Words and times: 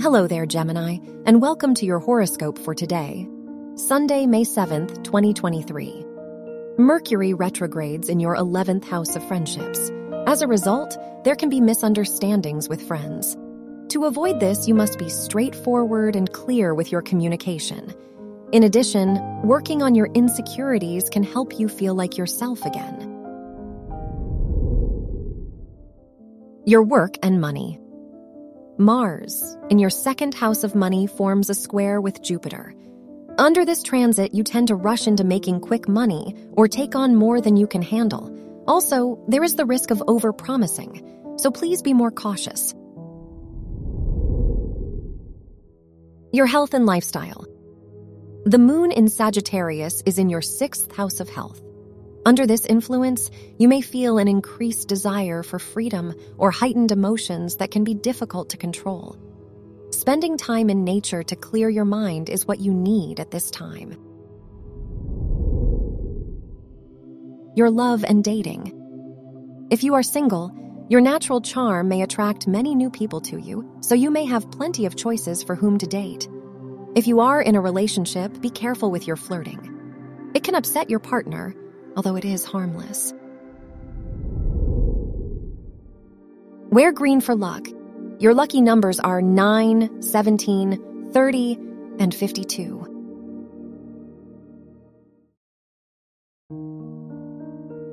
Hello 0.00 0.26
there, 0.26 0.46
Gemini, 0.46 0.96
and 1.26 1.42
welcome 1.42 1.74
to 1.74 1.84
your 1.84 1.98
horoscope 1.98 2.58
for 2.58 2.74
today, 2.74 3.28
Sunday, 3.74 4.24
May 4.24 4.44
7th, 4.44 5.04
2023. 5.04 6.06
Mercury 6.78 7.34
retrogrades 7.34 8.08
in 8.08 8.18
your 8.18 8.34
11th 8.34 8.86
house 8.86 9.14
of 9.14 9.28
friendships. 9.28 9.90
As 10.26 10.40
a 10.40 10.46
result, 10.46 10.96
there 11.24 11.36
can 11.36 11.50
be 11.50 11.60
misunderstandings 11.60 12.66
with 12.66 12.80
friends. 12.88 13.36
To 13.90 14.06
avoid 14.06 14.40
this, 14.40 14.66
you 14.66 14.74
must 14.74 14.98
be 14.98 15.10
straightforward 15.10 16.16
and 16.16 16.32
clear 16.32 16.74
with 16.74 16.90
your 16.90 17.02
communication. 17.02 17.94
In 18.52 18.62
addition, 18.62 19.18
working 19.42 19.82
on 19.82 19.94
your 19.94 20.08
insecurities 20.14 21.10
can 21.10 21.24
help 21.24 21.58
you 21.58 21.68
feel 21.68 21.94
like 21.94 22.16
yourself 22.16 22.64
again. 22.64 23.02
Your 26.64 26.84
work 26.84 27.16
and 27.22 27.38
money. 27.38 27.78
Mars, 28.80 29.58
in 29.68 29.78
your 29.78 29.90
second 29.90 30.32
house 30.32 30.64
of 30.64 30.74
money, 30.74 31.06
forms 31.06 31.50
a 31.50 31.54
square 31.54 32.00
with 32.00 32.22
Jupiter. 32.22 32.74
Under 33.36 33.66
this 33.66 33.82
transit, 33.82 34.32
you 34.32 34.42
tend 34.42 34.68
to 34.68 34.74
rush 34.74 35.06
into 35.06 35.22
making 35.22 35.60
quick 35.60 35.86
money 35.86 36.34
or 36.52 36.66
take 36.66 36.94
on 36.94 37.14
more 37.14 37.42
than 37.42 37.58
you 37.58 37.66
can 37.66 37.82
handle. 37.82 38.34
Also, 38.66 39.22
there 39.28 39.44
is 39.44 39.54
the 39.54 39.66
risk 39.66 39.90
of 39.90 39.98
overpromising, 39.98 41.38
so 41.38 41.50
please 41.50 41.82
be 41.82 41.92
more 41.92 42.10
cautious. 42.10 42.72
Your 46.32 46.46
health 46.46 46.72
and 46.72 46.86
lifestyle. 46.86 47.44
The 48.46 48.58
moon 48.58 48.92
in 48.92 49.08
Sagittarius 49.08 50.02
is 50.06 50.18
in 50.18 50.30
your 50.30 50.40
sixth 50.40 50.96
house 50.96 51.20
of 51.20 51.28
health. 51.28 51.60
Under 52.26 52.46
this 52.46 52.66
influence, 52.66 53.30
you 53.58 53.66
may 53.66 53.80
feel 53.80 54.18
an 54.18 54.28
increased 54.28 54.88
desire 54.88 55.42
for 55.42 55.58
freedom 55.58 56.14
or 56.36 56.50
heightened 56.50 56.92
emotions 56.92 57.56
that 57.56 57.70
can 57.70 57.82
be 57.82 57.94
difficult 57.94 58.50
to 58.50 58.58
control. 58.58 59.16
Spending 59.90 60.36
time 60.36 60.68
in 60.68 60.84
nature 60.84 61.22
to 61.22 61.34
clear 61.34 61.70
your 61.70 61.86
mind 61.86 62.28
is 62.28 62.46
what 62.46 62.60
you 62.60 62.74
need 62.74 63.20
at 63.20 63.30
this 63.30 63.50
time. 63.50 63.96
Your 67.56 67.70
love 67.70 68.04
and 68.04 68.22
dating. 68.22 68.76
If 69.70 69.82
you 69.82 69.94
are 69.94 70.02
single, 70.02 70.54
your 70.90 71.00
natural 71.00 71.40
charm 71.40 71.88
may 71.88 72.02
attract 72.02 72.46
many 72.46 72.74
new 72.74 72.90
people 72.90 73.20
to 73.22 73.38
you, 73.40 73.78
so 73.80 73.94
you 73.94 74.10
may 74.10 74.26
have 74.26 74.50
plenty 74.50 74.84
of 74.86 74.94
choices 74.94 75.42
for 75.42 75.54
whom 75.54 75.78
to 75.78 75.86
date. 75.86 76.28
If 76.94 77.06
you 77.06 77.20
are 77.20 77.40
in 77.40 77.54
a 77.54 77.60
relationship, 77.60 78.40
be 78.40 78.50
careful 78.50 78.90
with 78.90 79.06
your 79.06 79.16
flirting. 79.16 80.30
It 80.34 80.44
can 80.44 80.54
upset 80.54 80.90
your 80.90 80.98
partner, 80.98 81.54
although 81.96 82.16
it 82.16 82.24
is 82.24 82.44
harmless. 82.44 83.12
Wear 86.70 86.92
green 86.92 87.20
for 87.20 87.34
luck. 87.34 87.66
Your 88.20 88.32
lucky 88.34 88.60
numbers 88.60 89.00
are 89.00 89.20
9, 89.20 90.02
17, 90.02 91.10
30, 91.12 91.58
and 91.98 92.14
52. 92.14 92.90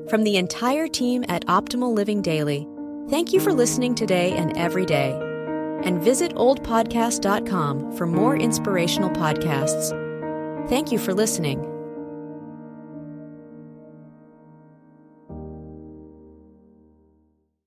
From 0.09 0.23
the 0.23 0.37
entire 0.37 0.87
team 0.87 1.25
at 1.27 1.45
Optimal 1.47 1.93
Living 1.93 2.21
Daily, 2.21 2.67
thank 3.09 3.33
you 3.33 3.39
for 3.39 3.51
listening 3.51 3.93
today 3.93 4.31
and 4.33 4.57
every 4.57 4.85
day. 4.85 5.11
And 5.83 6.01
visit 6.01 6.33
oldpodcast.com 6.35 7.97
for 7.97 8.07
more 8.07 8.37
inspirational 8.37 9.09
podcasts. 9.09 9.89
Thank 10.69 10.91
you 10.91 10.99
for 10.99 11.13
listening. 11.13 11.76